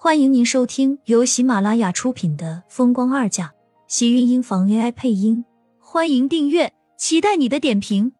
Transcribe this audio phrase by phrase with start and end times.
[0.00, 3.48] 欢迎您收听由喜马拉雅出品的《风光二嫁》，
[3.88, 5.44] 喜运音房 AI 配音。
[5.80, 8.12] 欢迎订阅，期待你的点评。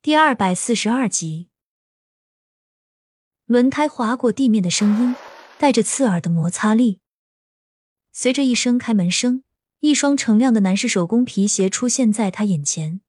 [0.00, 1.50] 第二百四十二集，
[3.44, 5.14] 轮胎划过地面的声音，
[5.58, 7.00] 带着刺耳的摩擦力。
[8.10, 9.44] 随着一声开门声，
[9.80, 13.02] 一双锃亮的男士手工皮鞋出现在他眼前。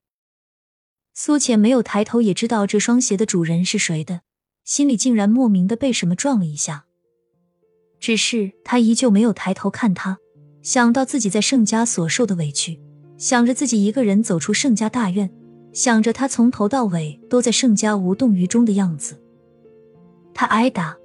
[1.14, 4.24] 苏浅没有抬头，也知道这双鞋的主人是谁的，
[4.72, 6.86] 心里竟然莫名的被什么撞了一下。
[8.00, 10.18] 只是他依旧没有抬头看他，
[10.62, 12.80] 想到自己在盛家所受的委屈，
[13.18, 15.30] 想着自己一个人走出盛家大院，
[15.74, 19.22] 想着他从头到尾都在盛家无动于衷的样子。
[20.34, 20.96] 他挨打，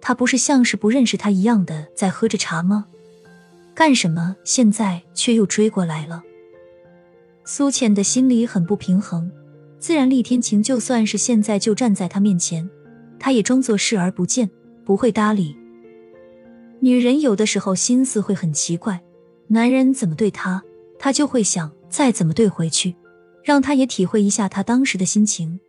[0.00, 2.88] 他不是像是不认识他一样的在喝着茶吗？
[3.72, 4.34] 干什么？
[4.42, 6.24] 现在却又追过来了。
[7.44, 9.30] 苏浅的心里很不平衡。
[9.78, 12.68] 自然，厉天晴就算是现在就站在他面前，
[13.22, 14.50] 他也装作视而不见，
[14.84, 15.56] 不会搭理。
[16.80, 19.00] 女人有的时候心思会很奇怪，
[19.46, 20.60] 男人怎么对她，
[20.98, 22.96] 她就会想再怎么对回去，
[23.44, 25.60] 让他也体会一下他当时的心情。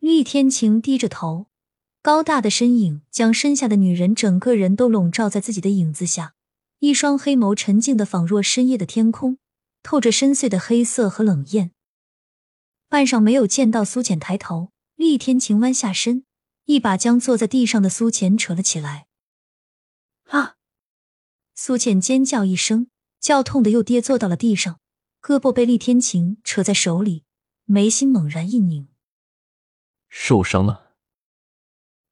[0.00, 1.46] 厉天晴低着头，
[2.02, 6.34] 高大的身影将身下的女人整个人都笼罩在自己的影子下，
[6.80, 9.38] 一双黑眸沉静的仿若深夜的天空，
[9.84, 11.70] 透着深邃的黑色和冷艳。
[12.88, 16.24] 半晌没有见到苏浅抬头，厉天晴弯下身，
[16.64, 19.06] 一把将坐在地上的苏浅扯了起来。
[20.28, 20.56] 啊！
[21.54, 22.88] 苏浅尖叫一声，
[23.20, 24.80] 叫痛的又跌坐到了地上，
[25.20, 27.24] 胳膊被厉天晴扯在手里，
[27.64, 28.88] 眉心猛然一拧。
[30.08, 30.96] 受伤了。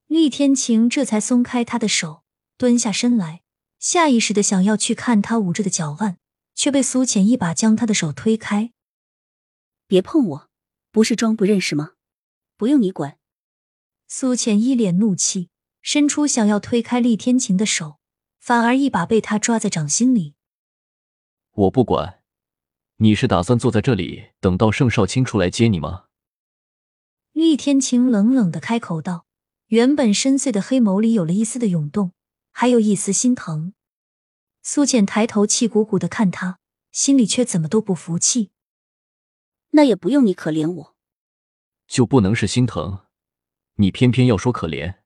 [0.06, 2.24] 厉天晴这才松开他的手，
[2.56, 3.42] 蹲下身来，
[3.78, 6.18] 下意识的想要去看他捂着的脚腕，
[6.54, 8.72] 却被苏浅一把将他的手推开。
[9.86, 10.50] 别碰我！
[10.90, 11.92] 不是装不认识吗？
[12.56, 13.19] 不用你管。
[14.12, 15.50] 苏浅一脸怒气，
[15.82, 18.00] 伸出想要推开厉天晴的手，
[18.40, 20.34] 反而一把被他抓在掌心里。
[21.52, 22.24] 我不管，
[22.96, 26.06] 你是打算坐在这里等到盛少卿出来接你吗？
[27.30, 29.26] 厉天晴冷冷的开口道，
[29.68, 32.10] 原本深邃的黑眸里有了一丝的涌动，
[32.50, 33.74] 还有一丝心疼。
[34.60, 36.58] 苏浅抬头气鼓鼓的看他，
[36.90, 38.50] 心里却怎么都不服气。
[39.70, 40.96] 那也不用你可怜我，
[41.86, 43.06] 就不能是心疼？
[43.80, 44.96] 你偏偏要说可怜。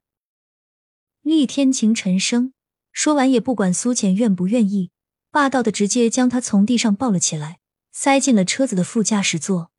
[1.21, 2.53] 厉天晴沉声
[2.91, 4.91] 说完，也不管苏浅愿不愿意，
[5.31, 7.59] 霸道的直接将他从地上抱了起来，
[7.91, 9.71] 塞进了车子的副驾驶座。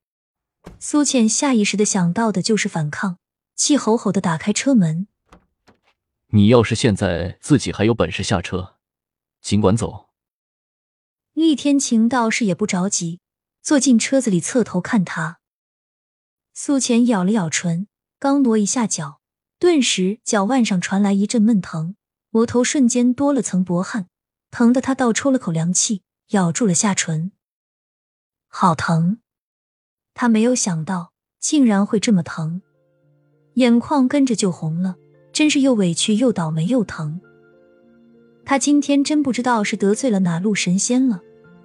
[0.81, 3.19] 苏浅下意识的想到的就是反抗，
[3.55, 5.07] 气吼吼的打开车门。
[6.29, 8.79] 你要是现在自己还有本事下车，
[9.41, 10.09] 尽管走。
[11.35, 13.21] 厉天晴倒是也不着急。
[13.63, 15.41] 坐进车子里，侧头看他。
[16.55, 17.89] 苏浅咬了咬唇，
[18.27, 19.21] 刚挪一下脚，
[19.61, 21.95] 顿时脚腕上传来一阵闷疼，
[22.33, 24.09] 额头瞬间多了层薄汗，
[24.51, 27.31] 疼得他倒抽了口凉气，咬住了下唇。
[28.49, 29.19] 好疼！
[30.13, 32.63] 他没有想到竟然会这么疼，
[33.55, 34.97] 眼眶跟着就红了，
[35.33, 37.21] 真是又委屈又倒霉又疼。
[38.45, 41.23] 他今天真不知道是得罪了哪路神仙了，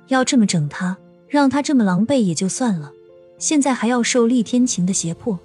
[0.10, 0.96] 要这么整他。
[1.28, 2.94] 让他这么狼狈也就算了，
[3.40, 5.40] 现在还要受厉天晴的胁迫，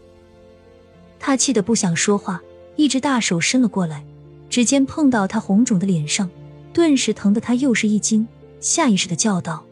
[1.19, 2.43] 他气得不想说话，
[2.77, 4.05] 一只大手伸了过来，
[4.49, 6.31] 指尖碰到他红肿的脸上，
[6.73, 8.27] 顿时疼得他又是一惊，
[8.61, 9.65] 下意识的叫道：“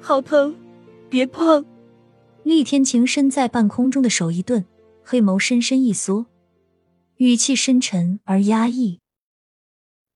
[0.00, 0.54] 好疼，
[1.08, 1.64] 别碰！”
[2.44, 4.64] 厉天晴身在半空中的手一顿，
[5.04, 6.26] 黑眸深深一缩，
[7.16, 9.00] 语气深沉而压抑：“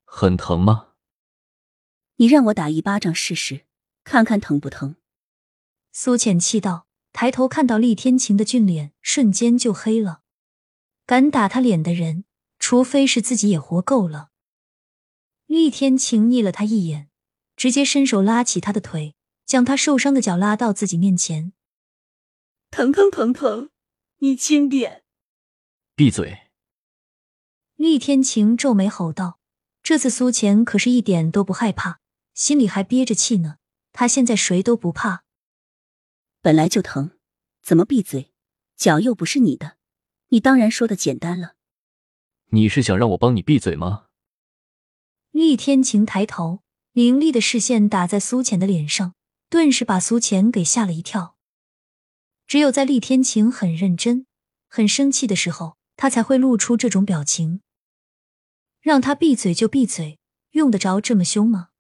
[0.04, 0.88] 很疼吗？
[2.16, 3.62] 你让我打一巴掌试试。”
[4.04, 4.97] 看看疼不疼？
[5.91, 6.84] 苏浅气道，
[7.14, 10.22] 抬头看到厉天晴的俊脸，瞬间就黑了。
[11.06, 12.25] 敢打他脸的人，
[12.58, 14.30] 除非是自己也活够了。
[15.47, 17.08] 厉天晴睨了他一眼，
[17.54, 19.14] 直接伸手拉起他的腿，
[19.47, 21.53] 将他受伤的脚拉到自己面前。
[22.72, 23.70] 疼疼疼疼，
[24.19, 25.04] 你轻点。
[25.94, 26.50] 闭嘴！
[27.77, 29.39] 厉天晴皱眉吼道。
[29.84, 32.00] 这次苏浅可是一点都不害怕，
[32.33, 33.59] 心里还憋着气呢。
[33.92, 35.23] 他现在谁都不怕，
[36.44, 37.12] 本来就疼，
[37.62, 38.30] 怎么闭嘴？
[38.76, 39.78] 脚又不是你的，
[40.28, 41.54] 你当然说的简单了。
[42.50, 44.08] 你是想让我帮你闭嘴吗？
[45.30, 46.62] 厉天晴抬头，
[46.92, 49.14] 凌厉的视线打在苏浅的脸上，
[49.48, 51.38] 顿时把苏浅给吓了一跳。
[52.46, 54.26] 只有在厉天晴很认真、
[54.68, 57.62] 很生气的时候，他才会露出这种表情。
[58.82, 60.18] 让他闭嘴就闭嘴，
[60.50, 61.70] 用得着这么凶吗？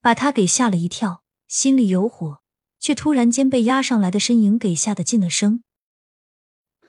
[0.00, 2.42] 把他给吓了一跳，心里有火，
[2.84, 5.64] 却突然间被压上来的身影给吓得噤了声。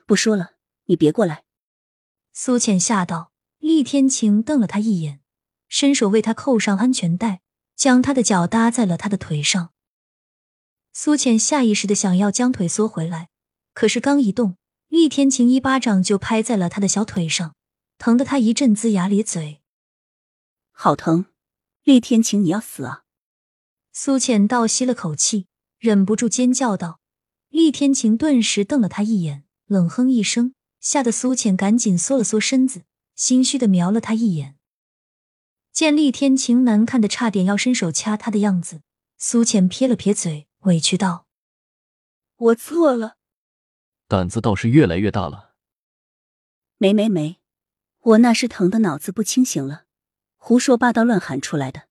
[0.06, 0.56] 不说了，
[0.88, 1.46] 你别过来！
[2.34, 5.22] 苏浅吓到，厉天晴瞪了他一眼，
[5.70, 7.40] 伸手为他扣上安全带，
[7.78, 9.72] 将他的脚搭在了他的腿上。
[10.92, 13.30] 苏浅下意识的想要将腿缩回来，
[13.74, 14.58] 可是刚一动，
[14.90, 17.56] 厉天晴一巴掌就拍在了他的小腿上，
[17.98, 19.62] 疼得他一阵龇牙咧嘴。
[20.72, 21.28] 好疼！
[21.84, 23.04] 厉天晴，你要死啊！
[23.94, 25.48] 苏浅倒吸了口气，
[25.86, 27.00] 忍不住尖叫道。
[27.50, 32.82] 厉天晴顿时瞪了他一眼，冷哼一声，吓得苏浅赶紧缩了缩身子，
[33.16, 34.58] 心虚的瞄了他一眼。
[35.72, 38.82] 见厉天晴难看的差点要伸手掐他的样子，
[39.18, 41.28] 苏浅撇了撇嘴，委屈道
[42.36, 43.18] ：“我错了。”
[44.10, 45.54] 胆子倒是越来越大了。
[46.78, 47.40] 没没没，
[48.00, 49.86] 我那是疼的脑子不清醒了，
[50.36, 51.84] 胡说八道乱喊出来的。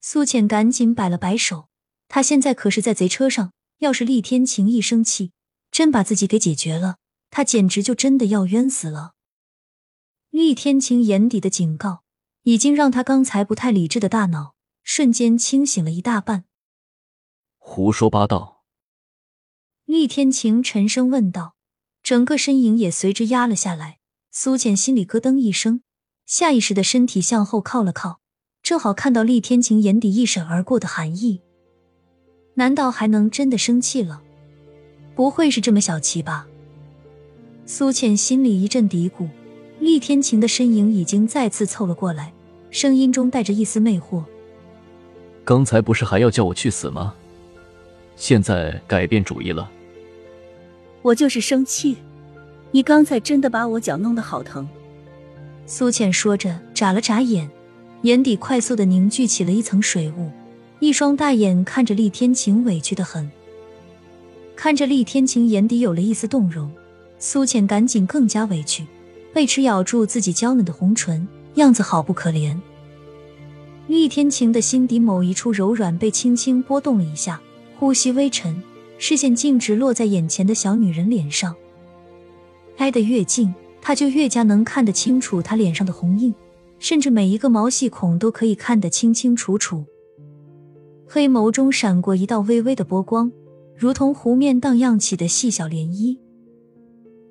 [0.00, 1.67] 苏浅赶紧摆了摆手，
[2.08, 3.52] 他现在可是在贼车上。
[3.78, 5.30] 要是厉天晴一生气，
[5.70, 6.96] 真把自己给解决了，
[7.30, 9.12] 他简直就真的要冤死了。
[10.30, 12.02] 厉天晴眼底的警告，
[12.42, 16.46] 已经让他刚才不太理智的大脑瞬间清醒了一大半。
[17.58, 18.64] 胡说八道！
[19.84, 21.54] 厉天晴沉声问道，
[22.02, 24.00] 整个身影也随之压了下来。
[24.32, 25.82] 苏浅心里咯噔一声，
[26.26, 28.20] 下意识的身体向后靠了靠，
[28.60, 31.42] 正好看到厉天晴眼底一闪而过的寒意。
[32.58, 34.20] 难道还能真的生气了？
[35.14, 36.48] 不会是这么小气吧？
[37.66, 39.28] 苏浅心里一阵嘀咕。
[39.78, 42.32] 厉天晴的身影已经再次凑了过来，
[42.72, 44.24] 声音中带着一丝魅惑
[45.46, 47.14] ：“刚才不是还要叫我去死吗？
[48.16, 49.70] 现在改变主意了？”
[51.00, 51.96] 我就是生气，
[52.72, 54.68] 你刚才真的把我脚弄得好疼。
[55.64, 57.48] 苏浅说着，眨了眨眼，
[58.02, 60.28] 眼底快速的凝聚起了一层水雾。
[60.80, 63.28] 一双大眼看着厉天晴，委屈的很。
[64.54, 66.70] 看着厉天晴眼底有了一丝动容，
[67.18, 68.86] 苏浅赶紧更加委屈，
[69.32, 72.56] 贝齿咬住自己娇嫩的红唇，样子好不可怜。
[73.88, 77.40] 厉天晴的心底某一处柔软被轻轻拨动了一下，
[77.76, 78.62] 呼吸微沉，
[78.98, 81.54] 视线径直落在眼前的小女人脸上。
[82.76, 83.52] 挨得越近，
[83.82, 86.32] 他就越加能看得清楚她脸上的红印，
[86.78, 89.84] 甚至每一个毛细孔都可以看得清清楚楚。
[91.10, 93.32] 黑眸中闪过一道微微的波光，
[93.74, 96.18] 如同湖面荡漾起的细小涟漪。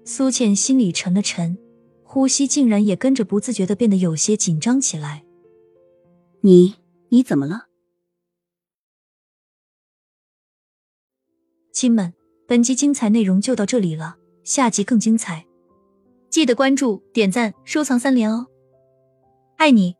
[0.03, 1.55] 苏浅心里沉了沉，
[2.03, 5.23] 呼吸竟然也跟着不自觉的变得有些紧张起来。
[6.41, 6.75] 你
[7.09, 7.67] 你怎么了？
[11.71, 12.13] 亲们，
[12.47, 15.45] 本集精彩内容就到这里了，下集更精彩，
[16.31, 18.47] 记得关注、点赞、收藏三连哦！
[19.57, 19.96] 爱你。